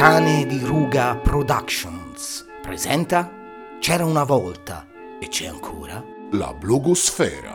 [0.00, 3.30] Cane di Ruga Productions presenta
[3.80, 4.86] C'era una volta
[5.20, 7.54] e c'è ancora La blogosfera.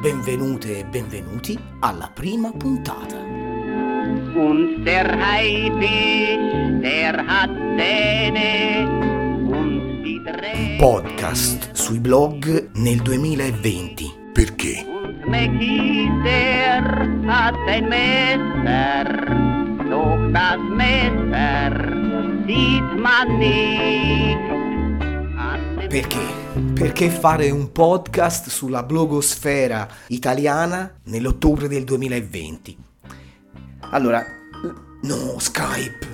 [0.00, 3.18] Benvenute e benvenuti alla prima puntata.
[3.18, 7.50] Und der Haifisch, der hat
[10.76, 14.12] Podcast sui blog nel 2020.
[14.32, 14.93] Perché?
[15.24, 16.82] Und Mackie, der
[17.26, 19.04] hat ein Messer,
[19.90, 21.72] doch das Messer
[22.46, 24.54] sieht man dem
[25.88, 26.18] Perché?
[26.74, 32.76] Perché fare un podcast sulla blogosfera italiana nell'ottobre del 2020?
[33.90, 34.24] Allora,
[35.02, 36.08] no, Skype,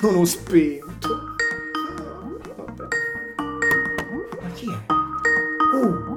[0.00, 1.36] non ho spento.
[4.40, 4.92] Ma chi è?
[5.76, 6.09] Uh,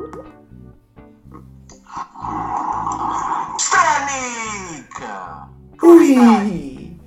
[5.84, 6.99] ui!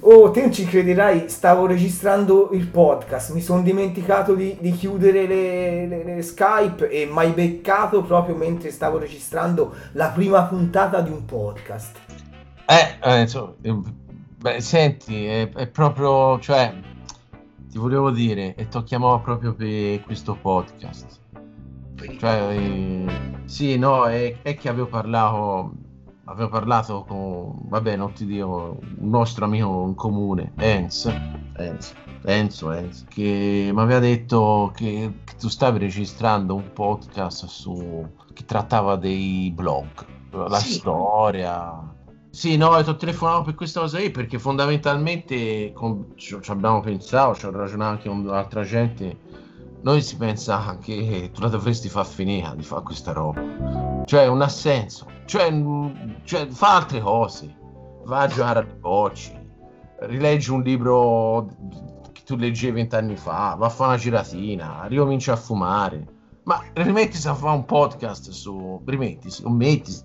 [0.00, 5.26] Oh, te non ci crederai, stavo registrando il podcast, mi sono dimenticato di, di chiudere
[5.26, 11.10] le, le- le Skype e mai beccato proprio mentre stavo registrando la prima puntata di
[11.10, 11.96] un podcast.
[12.66, 13.76] Eh, eh, insomma, eh,
[14.38, 16.72] beh, senti, è, è proprio, cioè,
[17.68, 21.18] ti volevo dire, e ti chiamavo proprio per questo podcast.
[22.18, 23.06] Cioè, eh,
[23.46, 25.72] sì, no, è, è che avevo parlato,
[26.28, 31.10] avevo parlato con, vabbè, non ti dico, un nostro amico in comune, Enzo,
[31.56, 38.06] Enzo, Enzo, Enzo, che mi aveva detto che, che tu stavi registrando un podcast su,
[38.34, 39.88] che trattava dei blog,
[40.30, 40.74] la Sì.
[40.74, 41.94] storia.
[42.30, 46.80] Sì, no, ti ho telefonato per questa cosa qui perché fondamentalmente con- ci, ci abbiamo
[46.80, 49.18] pensato, ci ho ragionato anche con altra gente.
[49.80, 53.40] Noi si pensa che tu la dovresti far finire di fare questa roba.
[54.04, 55.06] Cioè, non ha senso.
[55.28, 55.52] Cioè,
[56.24, 57.54] cioè, fa altre cose.
[58.04, 59.38] Va a giocare a bocci.
[60.00, 61.50] Rileggi un libro
[62.12, 63.54] che tu leggevi vent'anni fa.
[63.58, 64.86] Va a fare una giratina.
[64.86, 66.02] Ricomincia a fumare.
[66.44, 68.80] Ma rimettisi a fare un podcast su.
[68.86, 70.02] Rimettisi, non mettisi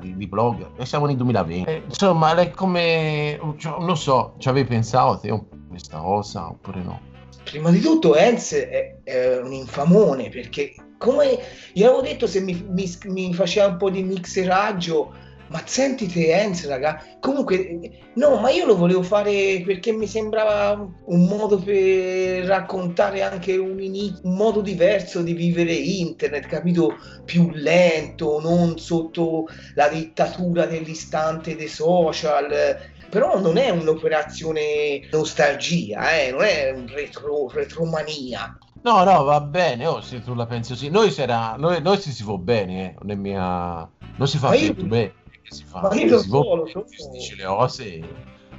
[0.00, 0.70] di, di blog.
[0.78, 1.68] E siamo nel 2020.
[1.68, 3.38] Eh, insomma, è come.
[3.58, 6.98] cioè, non so, ci avevi pensato te questa cosa oppure no?
[7.44, 11.36] Prima di tutto Enz è, è un infamone perché come
[11.72, 15.12] gli avevo detto se mi, mi- mi faceva un po' di mixeraggio
[15.48, 20.72] ma sentite Enz raga comunque no ma io lo volevo fare perché mi sembrava
[21.06, 27.50] un modo per raccontare anche un, ini- un modo diverso di vivere internet capito più
[27.52, 32.78] lento non sotto la dittatura dell'istante dei social
[33.10, 38.56] però non è un'operazione nostalgia, eh, non è un retro, retromania.
[38.84, 40.90] No, no, va bene, oh, se tu la pensi così.
[40.90, 43.88] Noi, sarà, noi, noi si, si va bene, eh, non è mia...
[44.16, 45.12] Non si fa Ma io- bene,
[45.44, 45.80] si fa?
[45.82, 46.84] ma io si va so, bene, so.
[46.86, 48.04] si dice le cose e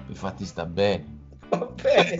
[0.08, 1.06] infatti sta bene.
[1.50, 2.18] Va bene.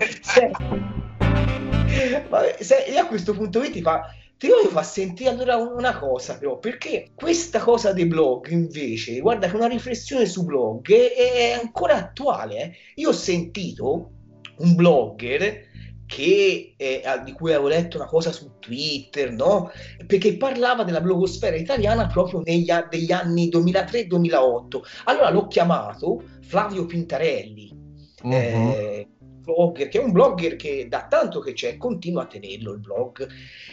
[2.30, 4.02] Vabbè, se- io a questo punto qui ti fa,
[4.38, 9.48] ti voglio far sentire allora una cosa però, perché questa cosa dei blog invece, guarda
[9.48, 12.58] che una riflessione su blog è, è ancora attuale.
[12.62, 12.76] eh.
[12.96, 14.10] Io ho sentito
[14.58, 15.72] un blogger
[16.14, 19.72] che, eh, di cui avevo letto una cosa su Twitter, no?
[20.06, 24.82] Perché parlava della blogosfera italiana proprio negli degli anni 2003-2008.
[25.06, 27.72] Allora l'ho chiamato Flavio Pintarelli,
[28.22, 28.32] Mhm.
[28.32, 32.80] eh, blogger, che è un blogger che da tanto che c'è, continua a tenerlo il
[32.80, 33.28] blog.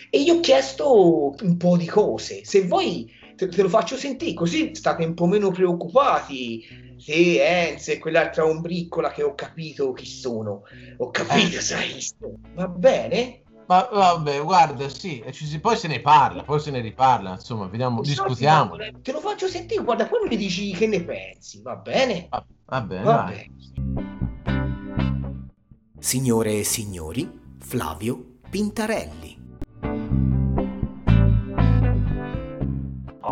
[0.08, 2.44] E gli ho chiesto un po' di cose.
[2.44, 3.08] Se vuoi
[3.46, 6.62] te, te lo faccio sentire, così state un po' meno preoccupati.
[6.96, 10.62] Se Enz e quell'altra ombriccola che ho capito chi sono.
[10.98, 11.60] Ho capito, Eh.
[11.62, 12.34] sai chi sono.
[12.54, 13.42] Va bene?
[13.66, 17.30] Ma vabbè, guarda, sì, e ci si- poi se ne parla, poi se ne riparla,
[17.34, 18.76] insomma, vediamo, discutiamo.
[19.00, 22.26] Te lo faccio sentire, guarda, poi mi dici che ne pensi, va bene?
[22.28, 23.46] Va, va bene, Va bene.
[26.00, 27.30] Signore e signori,
[27.60, 29.39] Flavio Pintarelli.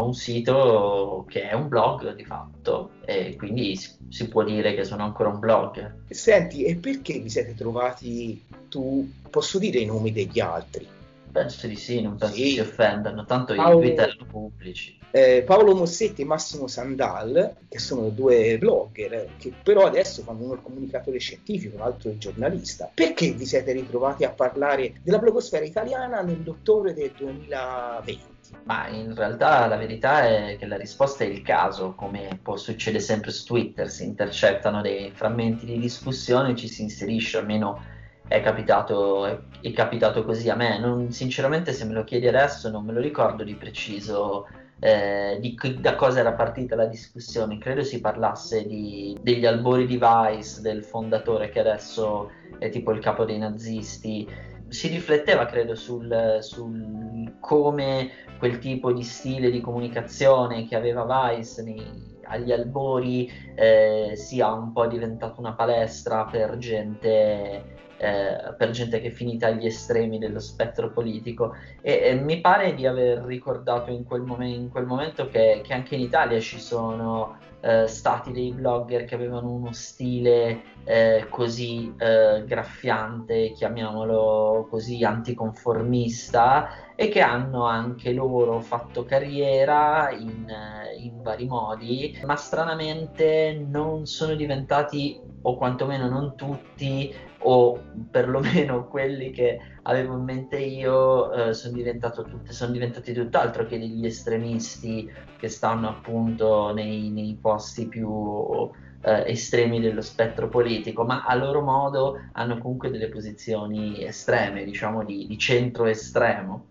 [0.08, 5.04] Un sito che è un blog di fatto e quindi si, può dire che sono
[5.04, 6.00] ancora un blogger.
[6.09, 9.10] Senti, e perché vi siete trovati tu?
[9.30, 10.86] Posso dire i nomi degli altri?
[11.30, 12.53] Penso di sì, non penso Sì.
[12.53, 14.97] si offendano, tanto Paolo- i Twitter erano pubblici.
[15.10, 20.54] Eh, Paolo Mossetti e Massimo Sandal, che sono due blogger, che però adesso fanno uno
[20.54, 22.91] il comunicatore scientifico, l'altro il giornalista.
[22.92, 28.36] Perché vi siete ritrovati a parlare della blogosfera italiana nell'ottobre del 2020?
[28.65, 33.03] Ma in realtà la verità è che la risposta è il caso, come può succedere
[33.03, 37.83] sempre su Twitter, si intercettano dei frammenti di discussione, ci si inserisce, almeno
[38.27, 40.78] è capitato, è, è capitato così a me.
[40.78, 44.47] Non- sinceramente se me lo chiedi adesso non me lo ricordo di preciso
[44.80, 47.59] eh, di da cosa era partita la discussione.
[47.59, 53.00] Credo si parlasse di, degli albori di Vice, del fondatore che adesso è tipo il
[53.00, 54.28] capo dei nazisti.
[54.68, 61.62] Si rifletteva, credo, sul, sul come quel tipo di stile di comunicazione che aveva Vice
[61.62, 69.00] nei, agli albori eh, sia un po' diventato una palestra per gente eh, per gente
[69.00, 71.56] che è finita agli estremi dello spettro politico.
[71.80, 75.74] E, e mi pare di aver ricordato in quel, momen- in quel momento che, che,
[75.74, 81.93] anche in Italia ci sono eh, stati dei blogger che avevano uno stile eh, così
[81.99, 86.69] eh, graffiante, chiamiamolo così, anticonformista
[87.00, 90.53] e che hanno anche loro fatto carriera in,
[90.98, 97.80] in vari modi, ma stranamente non sono diventati, o quantomeno non tutti, o
[98.10, 104.04] perlomeno quelli che avevo in mente io eh, sono, tutte, sono, diventati tutt'altro che degli
[104.04, 105.09] estremisti
[105.39, 108.68] che stanno appunto nei, nei posti più
[109.03, 115.04] eh, estremi dello spettro politico, ma a loro modo hanno comunque delle posizioni estreme, diciamo
[115.04, 116.71] di, di centro estremo.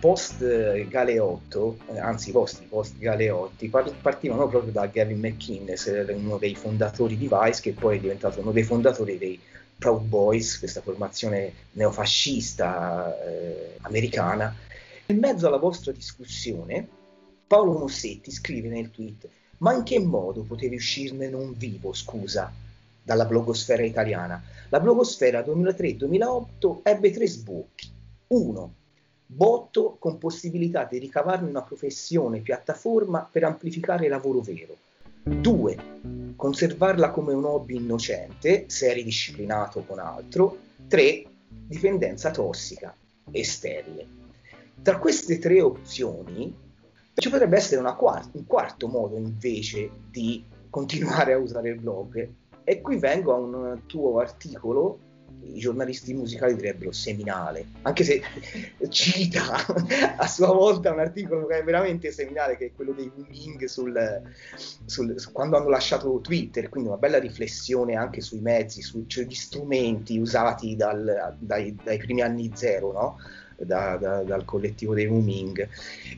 [0.00, 6.54] Post Galeotto, eh, anzi i posti post Galeotti, partivano proprio da Gavin McInnes, uno dei
[6.54, 9.38] fondatori di Vice, che poi è diventato uno dei fondatori dei
[9.80, 14.54] Proud Boys, questa formazione neofascista eh, americana.
[15.06, 16.86] In mezzo alla vostra discussione,
[17.46, 19.28] Paolo Mossetti scrive nel tweet:
[19.58, 22.52] Ma in che modo potevi uscirne non vivo, scusa,
[23.02, 24.42] dalla blogosfera italiana?
[24.68, 27.90] La blogosfera 2003-2008 ebbe tre sbocchi.
[28.28, 28.74] Uno,
[29.32, 34.76] botto con possibilità di ricavarne una professione, piattaforma per amplificare il lavoro vero.
[35.22, 36.34] 2.
[36.34, 40.58] Conservarla come un hobby innocente, se eri disciplinato con altro.
[40.88, 41.24] 3.
[41.46, 42.92] Dipendenza tossica
[43.30, 44.06] e sterile.
[44.82, 46.52] Tra queste tre opzioni
[47.14, 52.28] ci potrebbe essere quart- un quarto modo invece di continuare a usare il blog.
[52.64, 54.98] E qui vengo a un tuo articolo
[55.42, 58.22] i giornalisti musicali direbbero seminale, anche se
[58.88, 59.42] cita
[60.16, 64.22] a sua volta un articolo che è veramente seminale, che è quello dei Wing sul,
[64.84, 69.26] sul, su quando hanno lasciato Twitter, quindi una bella riflessione anche sui mezzi, sugli cioè
[69.30, 73.16] strumenti usati dal, dai, dai, primi anni zero, no?
[73.62, 75.68] Da, da, dal collettivo dei Wuming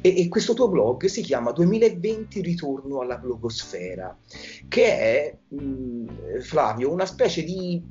[0.01, 4.17] e, e, questo tuo blog si chiama 2020 ritorno alla blogosfera
[4.69, 7.83] che è mh, Flavio una specie di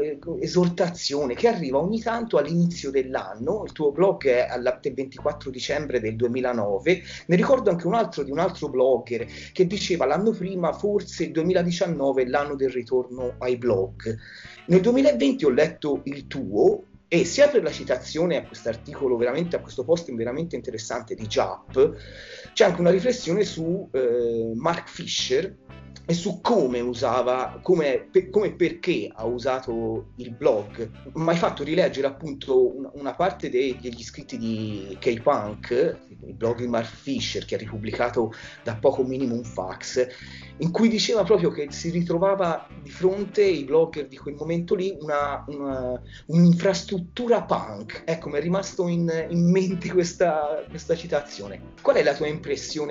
[0.00, 6.00] eh, esortazione che arriva ogni tanto all'inizio dell'anno, il tuo blog è al 24 dicembre
[6.00, 10.72] del 2009, ne ricordo anche un altro di un altro blogger che diceva l'anno prima
[10.72, 14.16] forse il 2019 è l'anno del ritorno ai blog.
[14.66, 19.54] Nel 2020 ho letto il tuo e sia per la citazione a questo articolo, veramente
[19.54, 21.94] a questo post veramente interessante di JAP,
[22.52, 25.56] c'è anche una riflessione su eh, Mark Fisher,
[26.04, 30.90] e su come usava, come, per, e perché ha usato il blog.
[31.14, 36.58] Mi hai fatto rileggere appunto una, una parte dei, degli scritti di K-Punk, il blog
[36.58, 38.32] di Mark Fisher che ha ripubblicato
[38.64, 40.06] da poco Minimum Fax,
[40.58, 44.94] in cui diceva proprio che si ritrovava di fronte ai blogger di quel momento lì
[45.00, 48.02] una, una, un'infrastruttura punk.
[48.04, 51.74] Ecco, mi è rimasto in, in mente questa, questa, citazione.
[51.80, 52.41] Qual è la tua impressione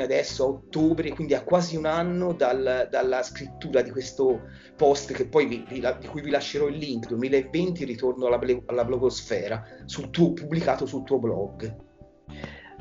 [0.04, 5.28] adesso a ottobre, quindi a quasi un anno dal, dalla scrittura di questo post che
[5.28, 10.10] poi vi, vi, di cui vi lascerò il link 2020 ritorno alla, alla blogosfera sul
[10.10, 11.76] tuo, pubblicato sul tuo blog?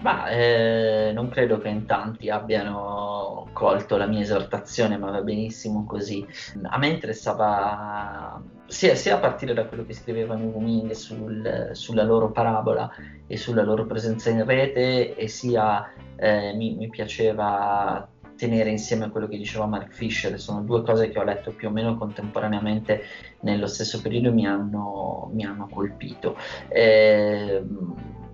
[0.00, 5.84] Ma eh, non credo che in tanti abbiano colto la mia esortazione, ma va benissimo
[5.84, 6.26] così.
[6.62, 12.04] A me interessava sia, sia a partire da quello che scrivevano i Wuming sul, sulla
[12.04, 12.90] loro parabola
[13.26, 19.28] e sulla loro presenza in rete, e sia eh, mi, mi piaceva tenere insieme quello
[19.28, 23.02] che diceva Mark Fisher, sono due cose che ho letto più o meno contemporaneamente
[23.40, 26.38] nello stesso periodo e mi hanno, mi hanno colpito.
[26.68, 27.62] Eh,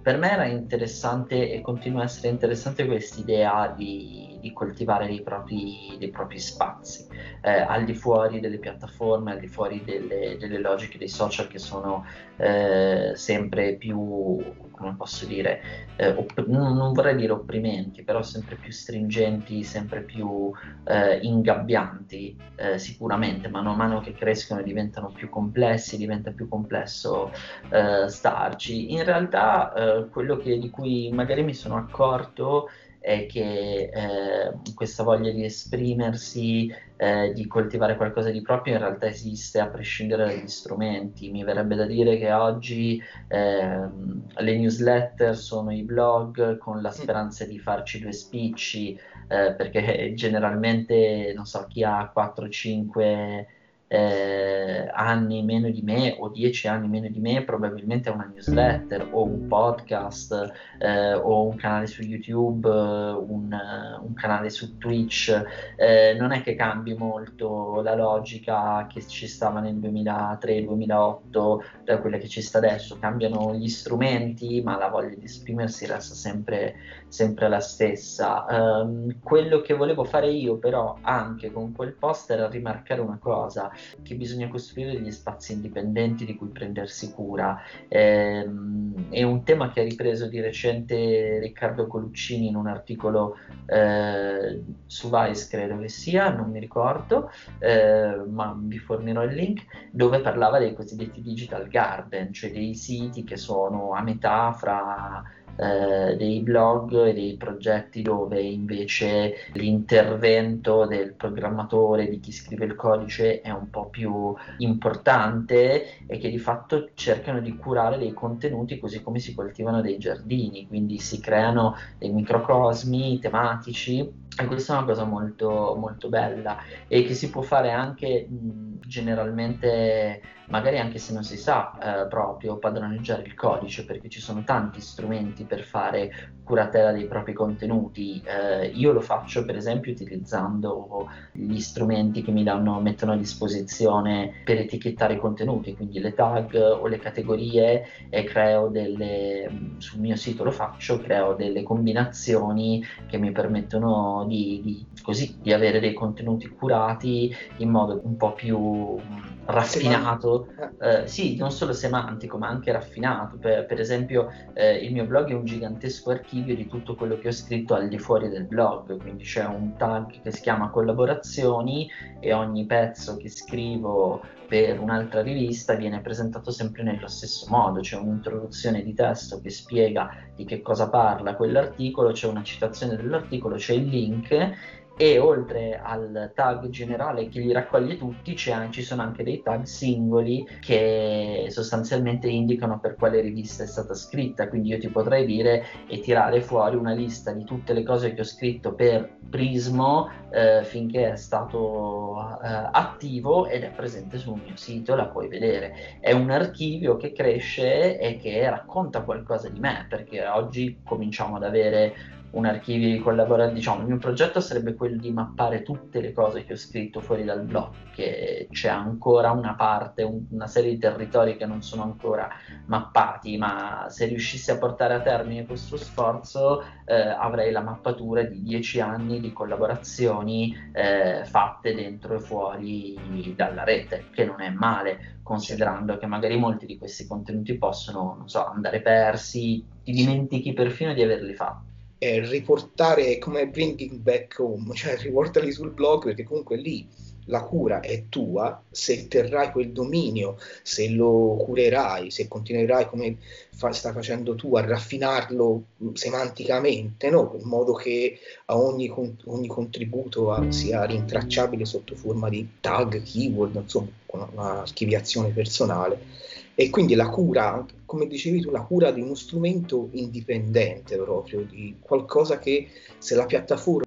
[0.07, 5.23] per me era interessante e continua a essere interessante questa idea di, di, coltivare dei
[5.23, 7.07] propri, dei propri spazi,
[7.43, 11.59] eh, al di fuori delle piattaforme, al di fuori delle, delle logiche dei social che
[11.59, 12.05] sono
[12.37, 15.61] eh, sempre più come posso dire,
[15.97, 20.51] eh, opp- non vorrei dire opprimenti, però sempre più stringenti, sempre più
[20.85, 27.33] eh, ingabbianti eh, sicuramente, mano a mano che crescono diventano più complessi, diventa più complesso
[27.71, 28.93] eh, starci.
[28.93, 32.69] In realtà quello che, di cui magari mi sono accorto
[33.07, 39.07] è che eh, questa voglia di esprimersi, eh, di coltivare qualcosa di proprio in realtà
[39.07, 41.31] esiste a prescindere dagli strumenti.
[41.31, 47.45] Mi verrebbe da dire che oggi ehm, le newsletter sono i blog con la speranza
[47.45, 48.99] di farci due spicci,
[49.29, 53.47] eh, perché generalmente, non so, chi ha 4-5
[53.89, 59.23] eh, anni meno di me o dieci anni meno di me probabilmente una newsletter o
[59.25, 63.57] un podcast eh, o un canale su YouTube, un,
[64.01, 65.45] un canale su Twitch,
[65.77, 72.19] eh, non è che cambi molto la logica che ci stava nel 2003-2008 da quella
[72.19, 76.77] che ci sta adesso, cambiano gli strumenti ma la voglia di esprimersi resta sempre,
[77.09, 78.45] sempre la stessa.
[78.49, 83.71] Um, quello che volevo fare io però anche con quel post era rimarcare una cosa,
[84.03, 87.61] che bisogna costruire degli spazi indipendenti di cui prendersi cura.
[87.89, 94.63] Ehm, è un tema che ha ripreso di recente Riccardo Coluccini in un articolo eh,
[94.87, 100.21] su Vice, credo che sia, non mi ricordo, eh, ma vi fornirò il link, dove
[100.21, 105.23] parlava dei cosiddetti digital garden, cioè dei siti che sono a metà fra
[105.57, 112.75] eh, dei blog e dei progetti dove invece l'intervento del programmatore, di chi scrive il
[112.75, 118.79] codice è un po' più importante e che di fatto cercano di curare dei contenuti
[118.79, 124.77] così come si coltivano dei giardini, quindi si creano dei microcosmi tematici e questa è
[124.77, 130.99] una cosa molto, molto bella e che si può fare anche mh, generalmente, magari anche
[130.99, 135.63] se non si sa eh, proprio padroneggiare il codice, perché ci sono tanti strumenti per
[135.63, 138.23] fare curatela dei propri contenuti.
[138.25, 144.43] Eh, io lo faccio per esempio utilizzando gli strumenti che mi danno, mettono a disposizione
[144.45, 150.15] per etichettare i contenuti, quindi le tag o le categorie e creo delle, sul mio
[150.15, 155.95] sito lo faccio, creo delle combinazioni che mi permettono di, di, così, di avere dei
[155.95, 159.01] contenuti curati in modo un po' più
[159.47, 160.49] raffinato,
[160.81, 163.39] eh, sì, non solo semantico, ma anche raffinato.
[163.39, 167.29] Per, per esempio, eh, il mio blog è un gigantesco archivio di tutto quello che
[167.29, 171.89] ho scritto al di fuori del blog, quindi c'è un tag che si chiama collaborazioni
[172.21, 177.97] e ogni pezzo che scrivo per un'altra rivista viene presentato sempre nello stesso modo, c'è
[177.97, 183.75] un'introduzione di testo che spiega di che cosa parla quell'articolo, c'è una citazione dell'articolo, c'è
[183.75, 184.53] il link
[184.97, 190.47] e oltre al tag generale che li raccoglie tutti ci sono anche dei tag singoli
[190.61, 194.49] che sostanzialmente indicano per quale rivista è stata scritta.
[194.49, 198.23] Quindi io ti potrei dire e tirare fuori una lista di tutte le cose che
[198.23, 204.57] ho scritto per Prismo eh, finché è stato eh, attivo ed è presente sul mio
[204.57, 205.99] sito la puoi vedere.
[206.01, 211.43] È un archivio che cresce e che racconta qualcosa di me perché oggi cominciamo ad
[211.43, 216.13] avere un archivio di collaborazione, diciamo, il mio progetto sarebbe quello di mappare tutte le
[216.13, 220.73] cose che ho scritto fuori dal blog, che c'è ancora una parte, un, una serie
[220.73, 222.29] di territori che non sono ancora
[222.67, 228.43] mappati, ma se riuscissi a portare a termine questo sforzo eh, avrei la mappatura di
[228.43, 235.19] dieci anni di collaborazioni eh, fatte dentro e fuori dalla rete, che non è male,
[235.23, 241.03] considerando che magari molti di questi contenuti possono, so, andare persi, ti dimentichi perfino di
[241.03, 246.87] averli fatti eh, riportare come bringing back home, cioè riportarli sul blog perché comunque lì
[247.27, 253.17] la cura è tua, se terrai quel dominio, se lo curerai, se continuerai come
[253.51, 257.37] fa, stai facendo tu a raffinarlo semanticamente, no?
[257.41, 258.93] in modo che ogni,
[259.25, 266.25] ogni contributo a, sia rintracciabile sotto forma di tag, keyword, insomma, con un'archiviazione personale
[266.59, 271.77] e quindi la cura, come dicevi tu, la cura di uno strumento indipendente proprio, di
[271.79, 273.86] qualcosa che se la piattaforma,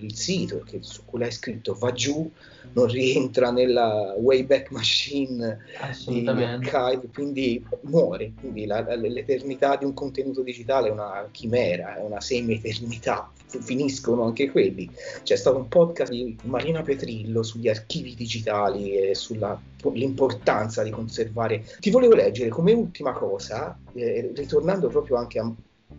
[0.00, 2.30] il sito che, su cui l'hai scritto va giù,
[2.72, 5.58] non rientra nella Wayback Machine
[6.06, 8.32] di Archive, quindi muore.
[8.38, 13.30] Quindi la, la, l'eternità di un contenuto digitale è una chimera, è una semi-eternità.
[13.46, 14.90] Finiscono anche quelli.
[15.22, 21.64] C'è stato un podcast di Marina Petrillo sugli archivi digitali e sull'importanza di conservare.
[21.80, 25.50] Ti volevo leggere come ultima cosa, eh, ritornando proprio anche a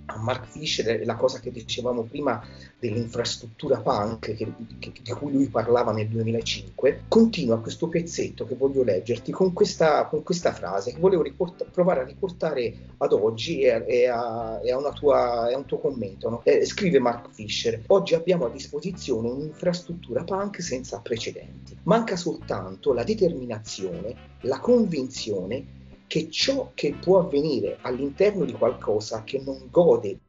[0.06, 2.44] a Mark Fisher la cosa che dicevamo prima
[2.80, 8.84] dell'infrastruttura punk che, che, di cui lui parlava nel 2005 continua questo pezzetto che voglio
[8.84, 14.08] leggerti con questa, con questa frase che volevo riport- provare a riportare ad oggi e
[14.08, 16.42] a, a, a, a un tuo commento no?
[16.44, 23.04] eh, scrive Mark Fisher oggi abbiamo a disposizione un'infrastruttura punk senza precedenti manca soltanto la
[23.04, 25.78] determinazione la convinzione
[26.10, 30.20] che ciò che può avvenire all'interno di qualcosa che non gode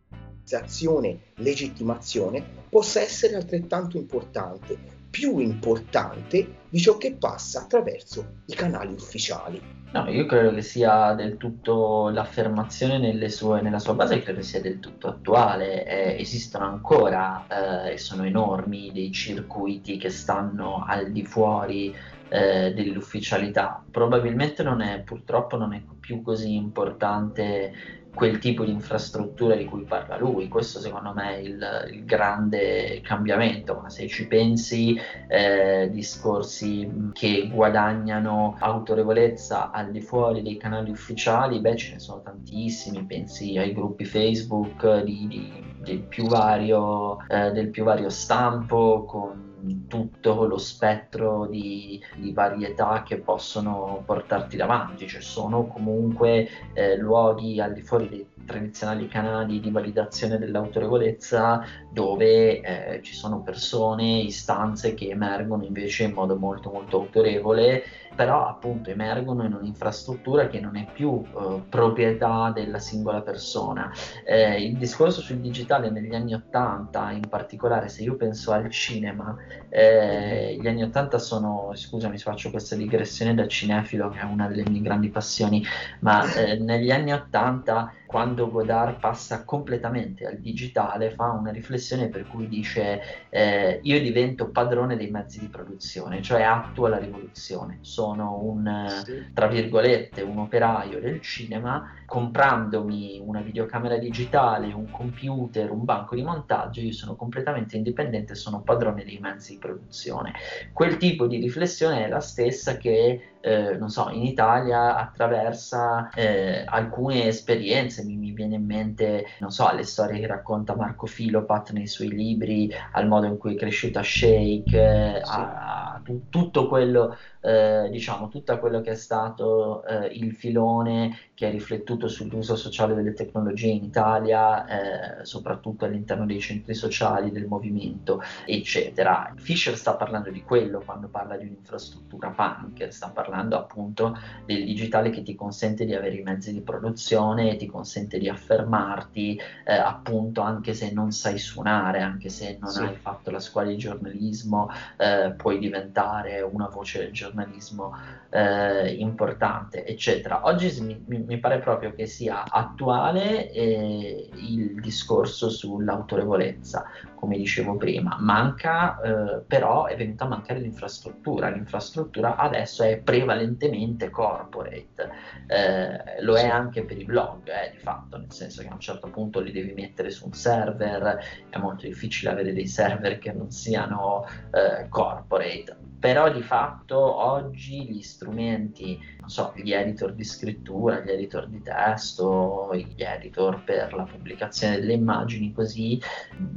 [0.51, 4.77] autorizzazione, legittimazione, possa essere altrettanto importante,
[5.11, 9.79] più importante di ciò che passa attraverso i canali ufficiali.
[9.93, 14.79] No, io credo che sia del tutto l'affermazione sue, nella sua base, credo sia del
[14.79, 15.85] tutto attuale.
[15.85, 21.93] Eh, esistono ancora eh, sono enormi dei circuiti che stanno al di fuori
[22.31, 23.85] eh, dell'ufficialità.
[23.91, 29.85] Probabilmente non è, purtroppo non è più così importante quel tipo di infrastruttura di cui
[29.85, 30.49] parla lui.
[30.49, 37.49] Questo secondo me è il, il grande cambiamento, ma se ci pensi eh, discorsi che
[37.53, 43.73] guadagnano autorevolezza al di fuori dei canali ufficiali, beh ce ne sono tantissimi, pensi ai
[43.73, 49.50] gruppi Facebook di, di, del, più vario, eh, del più vario stampo con
[49.87, 57.61] tutto lo spettro di, di, varietà che possono portarti davanti, cioè sono comunque eh, luoghi
[57.61, 61.63] al di fuori dei tradizionali canali di validazione dell'autorevolezza
[61.93, 67.85] dove eh, ci sono persone, istanze che emergono invece in modo molto molto autorevole
[68.21, 73.91] però appunto emergono in un'infrastruttura che non è più eh, proprietà della singola persona.
[74.27, 79.35] Eh, il discorso sul digitale negli anni 80, in particolare se io penso al cinema,
[79.71, 84.49] eh, gli anni 80 sono, scusami se faccio questa digressione da cinefilo che è una
[84.49, 85.65] delle mie grandi passioni,
[86.01, 92.27] ma eh, negli anni 80 quando Godard passa completamente al digitale, fa una riflessione per
[92.27, 98.10] cui dice eh, io divento padrone dei mezzi di produzione, cioè attua la rivoluzione, sono
[98.19, 99.27] un, sì.
[99.33, 106.23] tra virgolette, un operaio del cinema, comprandomi una videocamera digitale, un computer, un banco di
[106.23, 110.33] montaggio, io sono completamente indipendente, sono padrone dei mezzi di produzione.
[110.73, 116.65] Quel tipo di riflessione è la stessa che eh, non so, in Italia attraversa eh,
[116.67, 121.73] alcune esperienze, mi, mi, viene in mente, non so, le storie che racconta Marco Filopat
[121.73, 125.33] nei suoi libri, al modo in cui è cresciuta Shake, eh, sì.
[125.33, 131.17] a, a t- tutto quello eh, diciamo, tutto quello che è stato eh, il filone
[131.33, 137.33] che ha riflettuto sull'uso sociale delle tecnologie in Italia, eh, soprattutto all'interno dei centri sociali,
[137.33, 139.33] del movimento, eccetera.
[139.37, 145.11] Fisher sta parlando di quello quando parla di un'infrastruttura punk, sta parlando appunto del digitale
[145.11, 150.41] che ti consente di avere i mezzi di produzione, ti consente di affermarti, eh, appunto
[150.41, 152.83] anche se non sai suonare, anche se non sì.
[152.83, 157.95] hai fatto la scuola di giornalismo, eh, puoi diventare una voce del giornalismo
[158.31, 160.47] eh, importante, eccetera.
[160.47, 168.17] Oggi mi, mi, pare proprio che sia attuale eh, il discorso sull'autorevolezza, come dicevo prima.
[168.21, 171.49] Manca, eh, però, è venuta a mancare l'infrastruttura.
[171.49, 175.11] L'infrastruttura adesso è prevalentemente corporate,
[175.47, 178.81] eh, lo è anche per i blog, eh, di fatto, nel senso che a un
[178.81, 181.19] certo punto li devi mettere su un server,
[181.51, 187.85] è molto difficile avere dei server che non siano eh, corporate però di fatto oggi
[187.85, 193.93] gli strumenti, non so, gli editor di scrittura, gli editor di testo, gli editor per
[193.93, 196.01] la pubblicazione delle immagini, così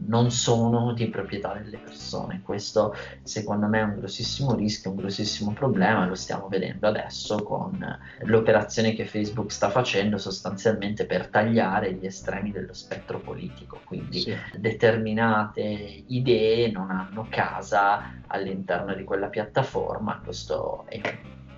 [0.06, 2.42] non sono di proprietà delle persone.
[2.42, 7.86] Questo secondo me è un grossissimo rischio, un grossissimo problema, lo stiamo vedendo adesso con
[8.22, 14.34] l'operazione che Facebook sta facendo sostanzialmente per tagliare gli estremi dello spettro politico, quindi sì.
[14.56, 15.62] determinate
[16.08, 20.86] idee non hanno casa all'interno di quella piattaforma, questo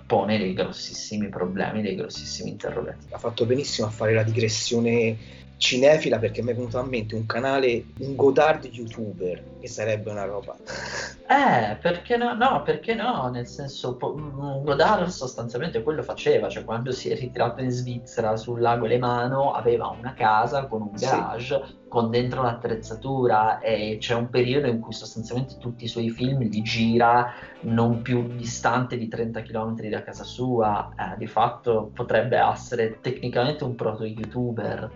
[0.06, 3.12] pone dei grossissimi problemi, dei grossissimi interrogativi.
[3.12, 7.26] Ha fatto benissimo a fare la digressione cinefila perché mi è venuto a mente un
[7.26, 10.56] canale, un Godard youtuber, che sarebbe una roba.
[11.28, 12.34] Eh, perché no?
[12.34, 13.28] No, perché no?
[13.30, 18.86] Nel senso, Godard sostanzialmente quello faceva, cioè quando si è ritirato in Svizzera sul lago
[18.86, 21.74] Lemano aveva una casa con un garage sì.
[21.88, 26.62] con dentro l'attrezzatura e c'è un periodo in cui sostanzialmente tutti i suoi film li
[26.62, 33.00] gira non più distante di 30 km da casa sua, eh, di fatto potrebbe essere
[33.00, 34.88] tecnicamente un proto youtuber,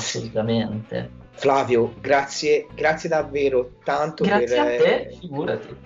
[0.00, 1.18] assolutamente.
[1.32, 4.58] Flavio, grazie, grazie davvero tanto grazie per...
[4.58, 5.76] a te, figurati.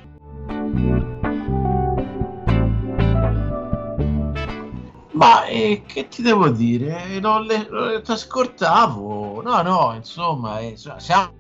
[5.13, 7.21] Ma eh, che ti devo dire?
[7.21, 9.43] Non le, le ascoltavo.
[9.43, 11.33] No, no, insomma, eh, siamo,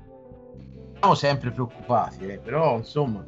[0.99, 3.25] siamo sempre preoccupati, eh, però insomma,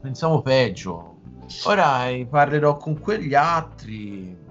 [0.00, 1.14] pensavo peggio.
[1.64, 4.44] Ora eh, parlerò con quegli altri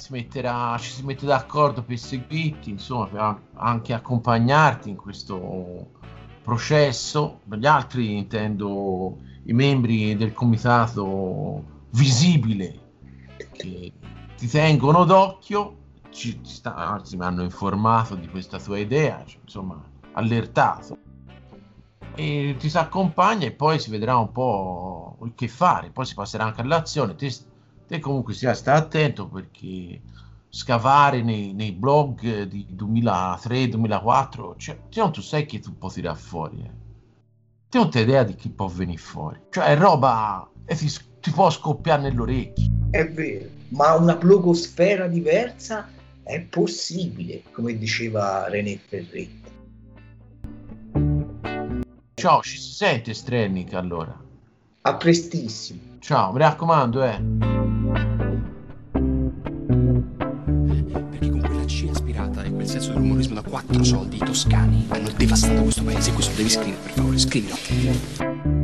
[0.00, 5.90] si metterà, ci si mette d'accordo per seguirti, insomma, per anche accompagnarti in questo
[6.42, 7.40] processo.
[7.44, 12.78] Gli altri intendo i membri del comitato visibile
[13.52, 13.92] che
[14.36, 15.76] ti tengono d'occhio,
[16.10, 19.82] ci, sta, anzi mi hanno informato di questa tua idea, cioè, insomma
[20.12, 20.98] allertato
[22.14, 26.44] e ti si accompagna e poi si vedrà un po' che fare, poi si passerà
[26.44, 27.14] anche all'azione.
[27.14, 27.32] Te,
[27.90, 30.00] te comunque stia, stai attento perché
[30.48, 36.16] scavare nei, nei blog di 2003-2004, cioè, te non tu sai che tu puoi tirare
[36.16, 36.60] fuori.
[36.60, 36.70] Eh.
[37.68, 39.40] Te non hai idea di chi può venire fuori.
[39.50, 42.64] Cioè è roba e ti, ti può scoppiare nell'orecchio.
[42.92, 45.88] È vero, ma una blogosfera diversa
[46.22, 49.48] è possibile, come diceva René Ferretti.
[52.14, 54.16] Ciao, ci si sente Strennick allora?
[54.82, 55.80] A prestissimo.
[55.98, 57.59] Ciao, mi raccomando, eh.
[63.50, 66.12] Quattro soldi toscani hanno devastato questo paese.
[66.12, 68.59] Questo devi scrivere, per favore, scrivilo.